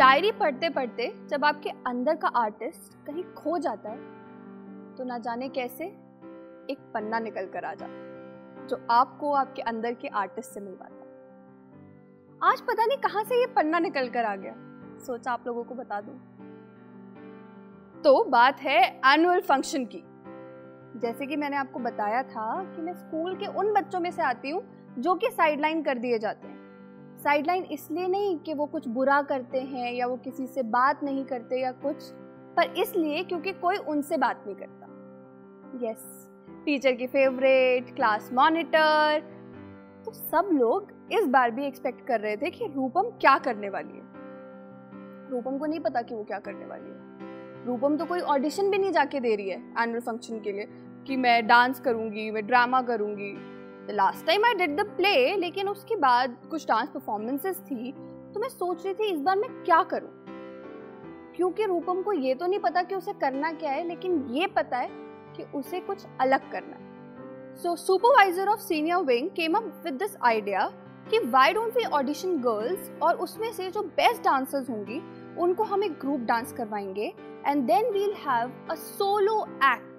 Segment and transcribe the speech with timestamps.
[0.00, 3.96] Diary पढ़ते पढ़ते जब आपके अंदर का आर्टिस्ट कहीं खो जाता है
[4.96, 5.84] तो ना जाने कैसे
[6.70, 11.08] एक पन्ना निकल कर आ जाता जो आपको आपके अंदर के आर्टिस्ट से मिलवाता है।
[12.42, 14.54] आज पता नहीं कहाँ से ये पन्ना निकल कर आ गया,
[14.98, 16.14] सोचा आप लोगों को बता दूँ।
[18.04, 20.02] तो बात है एनुअल फ़ंक्शन की।
[21.00, 24.50] जैसे कि मैंने आपको बताया था कि मैं स्कूल के उन बच्चों में से आती
[24.50, 24.62] हूँ,
[24.98, 26.59] जो कि साइडलाइन कर दिए जाते हैं।
[27.20, 31.24] साइडलाइन इसलिए नहीं कि वो कुछ बुरा करते हैं या वो किसी से बात नहीं
[31.24, 32.10] करते या कुछ,
[32.56, 36.28] पर इसलिए क्योंकि कोई उनसे बात नहीं करता। यस
[36.64, 39.22] टीचर की फेवरेट क्लास मॉनिटर
[40.04, 43.92] तो सब लोग इस बार भी एक्सपेक्ट कर रहे थे कि रूपम क्या करने वाली
[43.92, 48.70] है। रूपम को नहीं पता कि वो क्या करने वाली है। रूपम तो कोई ऑडिशन
[48.70, 50.68] भी नहीं जाके दे रही है एनुअल फ़ंक्शन के लिए
[51.06, 53.32] कि मैं डांस करूँगी, मैं ड्रामा करूँगी।
[53.92, 57.92] Last time I did the play लेकिन उसके बाद कुछ डांस परफॉर्मेंसेस थी
[58.34, 60.10] तो मैं सोच रही थी, इस बार मैं क्या करूँ?
[61.36, 64.78] क्योंकि रूपम को ये तो नहीं पता कि उसे करना क्या है, लेकिन ये पता
[64.78, 64.88] है
[65.36, 70.16] कि उसे कुछ अलग करना है। So supervisor of senior wing came up with this
[70.22, 70.70] idea
[71.10, 75.02] कि why don't we audition girls और उसमें से जो बेस्ट डांसर्स होंगी,
[75.38, 77.12] उनको हम एक ग्रुप डांस करवाएँगे
[77.46, 79.89] and then we'll have a solo act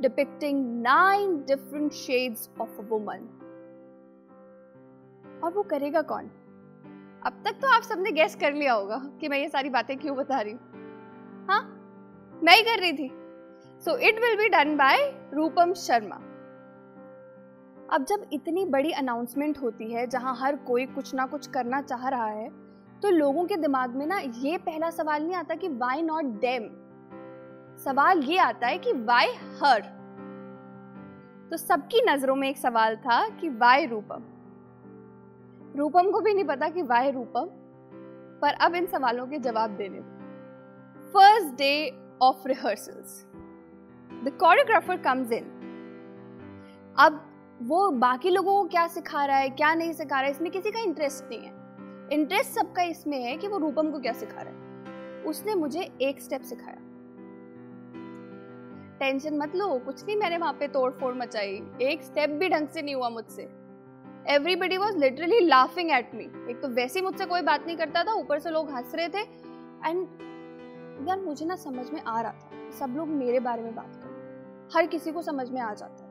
[0.00, 3.22] depicting nine different shades of a woman.
[5.44, 6.30] और वो करेगा कौन?
[7.26, 10.16] अब तक तो आप सबने गैस कर लिया होगा कि मैं ये सारी बातें क्यों
[10.16, 11.62] बता रही हूँ। हाँ?
[12.44, 13.10] मैं ही कर रही थी।
[13.84, 14.96] So it will be done by
[15.34, 16.16] Rupam Sharma
[17.92, 22.08] अब जब इतनी बड़ी अनाउंसमेंट होती है, जहाँ हर कोई कुछ ना कुछ करना चाह
[22.08, 22.48] रहा है
[23.02, 26.62] तो लोगों के दिमाग में ना ये पहला सवाल नहीं आता कि वाई नॉट डेम
[27.84, 29.26] सवाल ये आता है कि वाई
[29.62, 29.80] हर
[31.50, 34.22] तो सबकी नज़रों में एक सवाल था कि वाई रूपम
[35.76, 37.48] रूपम को भी नहीं पता कि वाई रूपम
[38.42, 40.00] पर अब इन सवालों के जवाब देने
[41.12, 43.24] first day of rehearsals
[44.24, 45.44] the choreographer comes in
[46.98, 47.24] अब
[47.62, 50.70] वो बाकी लोगों को क्या सिखा रहा है, क्या नहीं सिखा रहा है, इसमें किसी
[50.70, 51.52] का इंटरेस्ट नहीं है।
[52.12, 56.20] इंटरेस्ट सबका इसमें है कि वो रूपम को क्या सिखा रहा है। उसने मुझे एक
[56.20, 56.87] स्टेप सिखाया।
[59.00, 62.68] टेंशन मत लो, कुछ नहीं, मैंने वहाँ पे तोड़ फोड़ मचाई। एक स्टेप भी ढंग
[62.68, 63.42] से नहीं हुआ मुझसे।
[64.28, 68.12] Everybody was literally laughing at me एक तो वैसे मुझसे कोई बात नहीं करता था,
[68.12, 69.20] ऊपर से लोग हंस रहे थे।
[69.88, 70.08] एंड
[71.08, 74.08] यार, मुझे ना समझ में आ रहा था। सब लोग मेरे बारे में बात कर
[74.74, 76.08] हर किसी को समझ में आ जाता है।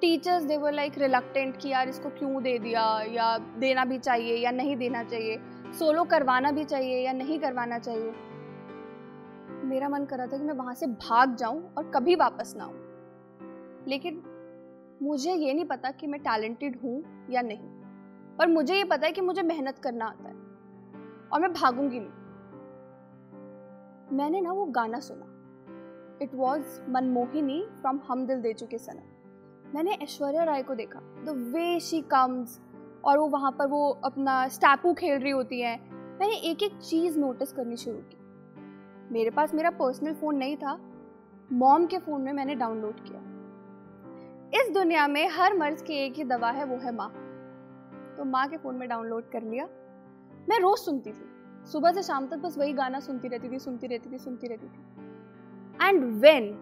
[0.00, 3.04] Teachers they were like reluctant कि यार, इसको क्यों दे दिया?
[3.08, 5.40] या देना भी चाहिए या नहीं देना चाहिए?
[5.78, 8.12] सोलो करवाना भी चाहिए या नहीं करवाना चाहिए?
[9.64, 12.64] मेरा मन कर रहा था कि मैं वहाँ से भाग जाऊँ और कभी वापस ना
[12.64, 12.74] आऊँ।
[13.88, 14.22] लेकिन
[15.02, 17.60] मुझे ये नहीं पता कि मैं टैलेंटेड हूँ या नहीं।
[18.38, 20.34] पर मुझे ये पता है कि मुझे मेहनत करना आता है
[21.32, 22.10] और मैं भागूँगी नहीं।
[24.16, 25.26] मैंने ना वो गाना सुना।
[26.22, 29.10] इट वॉज़ मनमोहिनी फ्रॉम हम दिल दे चुके सनम।
[29.74, 32.60] मैंने ऐश्वर्या राय को देखा। द वे शी कम्स
[33.04, 37.18] और वो वहाँ पर वो अपना स्टैपू खेल रही होती है। मैंने एक एक चीज़
[37.18, 38.16] नोटिस करनी शुरू की।
[39.12, 40.80] मेरे पास मेरा पर्सनल फ़ोन नहीं था।
[41.52, 43.20] मॉम के फ़ोन में मैंने डाउनलोड किया।
[44.60, 47.10] इस दुनिया में हर मर्ज की एक ही दवा है, वो है माँ।
[48.16, 49.64] तो माँ के फ़ोन में डाउनलोड कर लिया।
[50.48, 51.30] मैं रोज़ सुनती थी।
[51.72, 54.66] सुबह से शाम तक बस वही गाना सुनती रहती थी, सुनती रहती थी, सुनती रहती
[54.66, 55.04] थी।
[55.88, 56.52] And when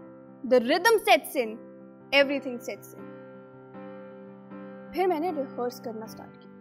[0.47, 1.48] the rhythm sets in
[2.14, 3.12] everything sets in
[4.94, 6.52] फिर मैंने रिहर्स करना स्टार्ट किया।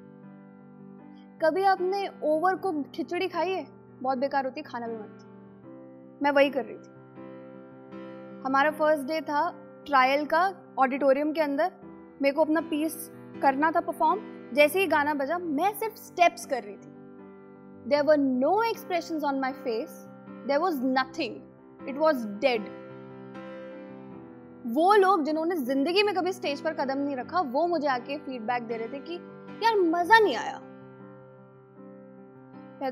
[1.39, 3.67] कभी आपने ओवर को खिचड़ी खाई है?
[4.01, 5.27] बहुत बेकार होती खाना भी मत।
[6.23, 6.89] मैं वही कर रही थी।
[8.45, 9.49] हमारा फ़र्स्ट डे था
[9.85, 11.71] ट्रायल का ऑडिटोरियम के अंदर।
[12.21, 13.11] मेरे को अपना पीस
[13.41, 14.19] करना था परफॉर्म
[14.53, 16.91] जैसे ही गाना बजा, मैं सिर्फ़ स्टेप्स कर रही थी।
[17.89, 20.05] There were no expression on my face
[20.47, 22.69] there was nothing it was dead
[24.67, 28.63] वो लोग जिन्होंने ज़िंदगी में कभी स्टेज पर कदम नहीं रखा, वो मुझे आके फीडबैक
[28.63, 29.15] दे रहे थे कि,
[29.63, 30.59] यार, मज़ा नहीं आया।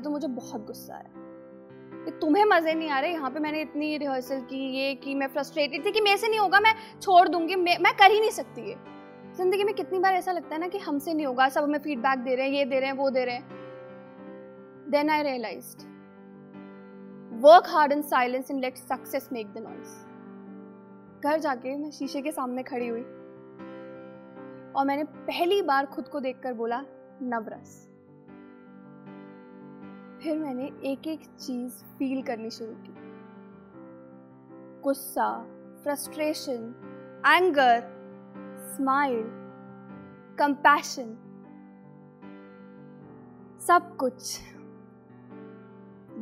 [0.00, 1.19] तो मुझे बहुत गुस्सा आया।
[2.04, 5.26] कि तुम्हें मज़े नहीं आ रहे यहाँ पे मैंने इतनी रिहर्सल की ये की मैं
[5.28, 8.30] फ्रस्ट्रेटेड थी कि मेरे से नहीं होगा मैं छोड़ दूँगी मैं, मैं कर ही नहीं
[8.30, 8.76] सकती ये।
[9.36, 12.18] ज़िंदगी में कितनी बार ऐसा लगता है ना कि हमसे नहीं होगा सब हमें फीडबैक
[12.18, 13.58] दे रहे हैं ये दे रहे हैं वो दे रहे हैं।
[14.90, 15.76] Then I realise
[17.42, 19.96] work hard in silence and let success make the noise
[21.24, 23.02] घर जाके मैं शीशे के सामने खड़ी हुई
[24.72, 26.82] और मैंने पहली बार खुद को देखकर बोला
[27.22, 27.89] नवरस।
[30.22, 32.94] फिर मैंने एक एक चीज़ फील करनी शुरू की।
[34.82, 35.28] गुस्सा
[35.82, 37.80] फ्रस्ट्रेशन एंगर
[38.74, 39.22] स्माइल
[40.38, 41.16] कंपैशन
[43.60, 44.38] सब कुछ।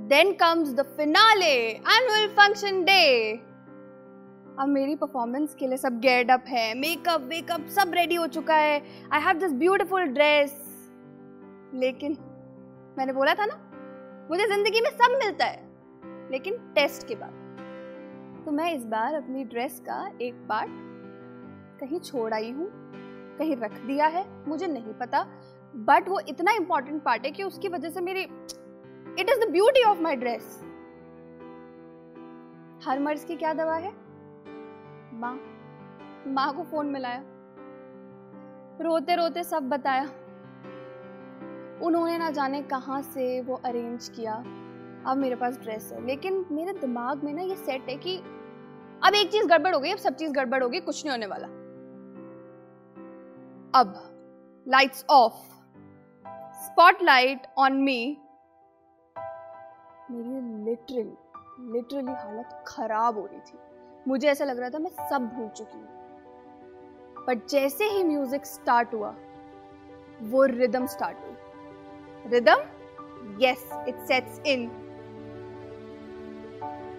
[0.08, 3.32] Then comes the finale annual function day
[4.58, 8.56] अब मेरी परफॉर्मेंस के लिए सब गेट अप है। मेकअप वेकअप सब रेडी हो चुका
[8.56, 10.60] है। I have this beautiful dress
[11.74, 12.16] लेकिन
[12.98, 13.64] मैंने बोला था ना
[14.30, 15.66] मुझे ज़िंदगी में सब मिलता है।
[16.30, 20.70] लेकिन टेस्ट के बाद। तो मैं इस बार अपनी ड्रेस का एक पार्ट
[21.80, 22.68] कहीं छोड़ आई हूँ,
[23.38, 25.22] कहीं रख दिया है, मुझे नहीं पता।
[25.76, 29.82] बट वो इतना इंपॉर्टेंट पार्ट है कि उसकी वजह से मेरी it is the beauty
[29.84, 30.60] of my dress
[32.84, 33.92] हर मर्ज की क्या दवा है?
[35.14, 35.34] माँ
[36.26, 37.22] माँ को फ़ोन मिलाया।
[38.80, 40.08] रोते रोते सब बताया।
[41.82, 44.34] उन्होंने ना जाने कहाँ से वो अरेंज किया।
[45.06, 48.16] अब मेरे पास ड्रेस है। लेकिन मेरे दिमाग में ना ये सेट है कि
[49.02, 51.26] अब एक चीज़ गड़बड़ हो गई, अब सब चीज़ गड़बड़ हो गई, कुछ नहीं होने
[51.26, 51.46] वाला।
[53.80, 53.94] अब
[54.68, 55.34] lights off
[56.64, 58.18] spotlight on me
[60.10, 63.58] मेरी लिटरली लिटरली हालत खराब हो रही थी।
[64.08, 65.86] मुझे ऐसा लग रहा था मैं सब भूल चुकी हूँ।
[67.26, 69.14] बट जैसे ही म्यूज़िक स्टार्ट हुआ,
[70.22, 71.27] वो रिदम स्टार्ट हुई
[72.32, 72.58] rhythm
[73.40, 74.70] yes it sets in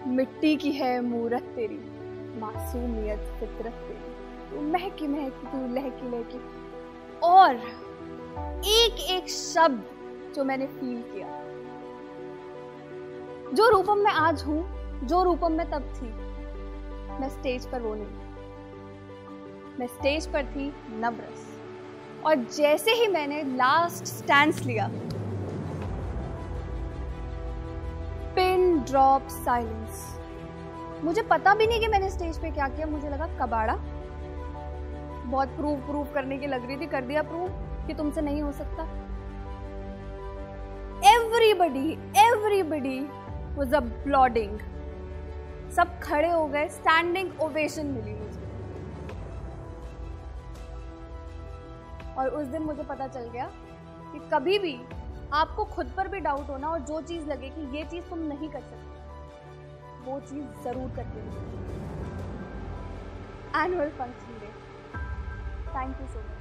[0.06, 1.78] मिट्टी की है मूरत तेरी,
[2.40, 4.10] मासूमियत, फितरत तेरी।
[4.50, 6.40] तू महकी महकी, तू लहकी लहकी।
[7.22, 7.56] और
[8.64, 9.84] एक एक शब्द
[10.34, 11.26] जो मैंने फील किया।
[13.54, 16.12] जो रूपम में आज हूँ, जो रूपम में तब थी,
[17.20, 18.30] मैं स्टेज पर वो नहीं।
[19.80, 21.58] मैं स्टेज पर थी नब्रस।
[22.26, 24.90] और जैसे ही मैंने लास्ट स्टैंड लिया
[28.90, 30.06] ड्रॉप साइलेंस
[31.04, 33.74] मुझे पता भी नहीं कि मैंने स्टेज पे क्या किया, मुझे लगा कबाड़ा।
[35.26, 37.48] बहुत प्रूव प्रूव करने की लग रही थी, कर दिया प्रूव
[37.86, 38.82] कि तुमसे नहीं हो सकता।
[41.08, 42.98] एवरीबडी एवरीबडी
[43.56, 44.58] वॉज़ अपलॉडिंग
[45.76, 48.48] सब खड़े हो गए स्टैंडिंग ओवेशन मिली मुझे।
[52.18, 53.50] और उस दिन मुझे पता चल गया
[54.12, 54.72] कि कभी भी
[55.32, 58.48] आपको खुद पर भी डाउट होना और जो चीज़ लगे कि ये चीज़ तुम नहीं
[58.50, 58.98] कर सकते,
[60.04, 61.20] वो चीज़ ज़रूर करके
[63.60, 64.50] annual function day
[65.74, 66.39] thank you so much